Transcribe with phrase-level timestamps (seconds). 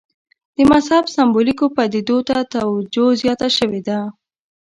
[0.55, 3.99] د مذهب سېمبولیکو پدیدو ته توجه زیاته شوې ده.